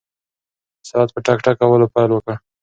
[0.89, 2.35] ساعت په ټک ټک کولو پیل وکړ.